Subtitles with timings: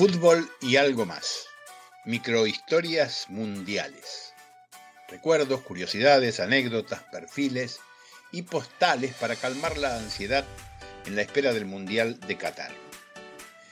[0.00, 1.44] Fútbol y algo más.
[2.06, 4.32] Microhistorias mundiales.
[5.10, 7.80] Recuerdos, curiosidades, anécdotas, perfiles
[8.32, 10.46] y postales para calmar la ansiedad
[11.04, 12.70] en la espera del Mundial de Qatar.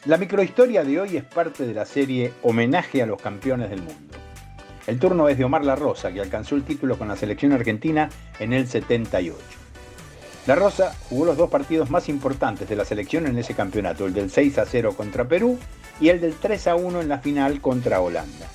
[0.04, 4.18] La microhistoria de hoy es parte de la serie Homenaje a los campeones del mundo.
[4.86, 8.10] El turno es de Omar La Rosa, que alcanzó el título con la selección argentina
[8.38, 9.38] en el 78.
[10.46, 14.12] La Rosa jugó los dos partidos más importantes de la selección en ese campeonato, el
[14.12, 15.58] del 6 a 0 contra Perú
[16.00, 18.46] y el del 3 a 1 en la final contra Holanda.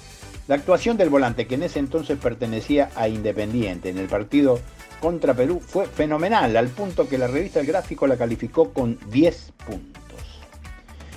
[0.48, 4.60] La actuación del volante, que en ese entonces pertenecía a Independiente en el partido
[5.00, 9.54] contra Perú, fue fenomenal, al punto que la revista El Gráfico la calificó con 10
[9.66, 10.04] puntos.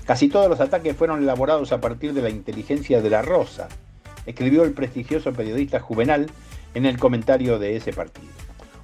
[0.04, 3.68] Casi todos los ataques fueron elaborados a partir de la inteligencia de la Rosa,
[4.26, 6.26] escribió el prestigioso periodista Juvenal
[6.74, 8.25] en el comentario de ese partido.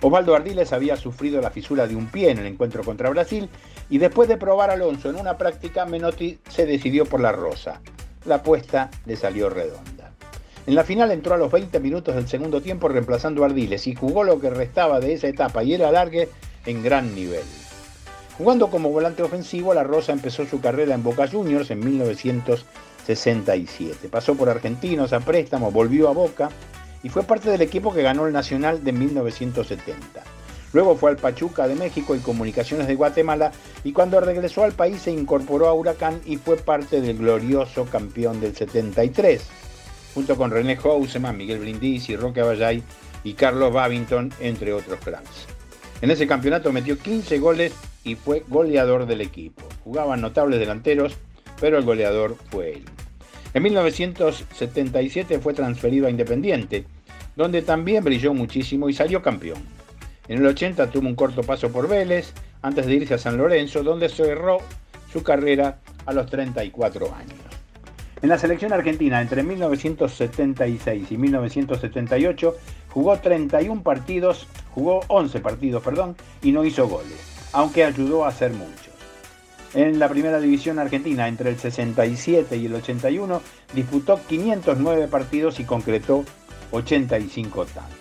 [0.02, 3.48] Osvaldo Ardiles había sufrido la fisura de un pie en el encuentro contra Brasil
[3.88, 7.80] y después de probar Alonso en una práctica, Menotti se decidió por la rosa.
[8.24, 10.10] La apuesta le salió redonda.
[10.66, 14.24] En la final entró a los 20 minutos del segundo tiempo reemplazando Ardiles y jugó
[14.24, 16.28] lo que restaba de esa etapa y era alargue
[16.66, 17.44] en gran nivel.
[18.38, 24.08] Jugando como volante ofensivo, La Rosa empezó su carrera en Boca Juniors en 1967.
[24.08, 26.50] Pasó por Argentinos a préstamo, volvió a Boca
[27.02, 30.22] y fue parte del equipo que ganó el Nacional de 1970.
[30.72, 33.52] Luego fue al Pachuca de México y Comunicaciones de Guatemala
[33.84, 38.40] y cuando regresó al país se incorporó a Huracán y fue parte del glorioso campeón
[38.40, 39.42] del 73,
[40.14, 42.82] junto con René Houseman, Miguel Brindisi, Roque Aballay
[43.22, 45.46] y Carlos Babington, entre otros cracks.
[46.00, 47.72] En ese campeonato metió 15 goles
[48.02, 49.62] y fue goleador del equipo.
[49.84, 51.16] Jugaban notables delanteros,
[51.60, 52.84] pero el goleador fue él.
[53.54, 56.86] En 1977 fue transferido a Independiente,
[57.36, 59.58] donde también brilló muchísimo y salió campeón.
[60.28, 63.82] En el 80 tuvo un corto paso por Vélez, antes de irse a San Lorenzo,
[63.82, 64.58] donde cerró
[65.12, 67.34] su carrera a los 34 años.
[68.22, 72.56] En la selección argentina, entre 1976 y 1978,
[72.88, 77.18] jugó 31 partidos, jugó 11 partidos, perdón, y no hizo goles,
[77.52, 78.91] aunque ayudó a hacer muchos.
[79.74, 83.40] En la primera división argentina, entre el 67 y el 81,
[83.74, 86.24] disputó 509 partidos y concretó
[86.72, 87.96] 85 tantos.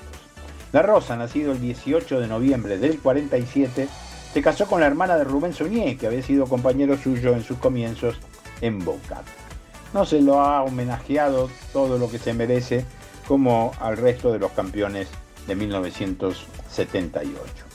[0.73, 3.87] La Rosa, nacido el 18 de noviembre del 47,
[4.33, 7.57] se casó con la hermana de Rubén Soñé, que había sido compañero suyo en sus
[7.57, 8.19] comienzos
[8.59, 9.21] en Boca.
[9.93, 12.85] No se lo ha homenajeado todo lo que se merece
[13.27, 15.09] como al resto de los campeones
[15.47, 17.70] de 1978.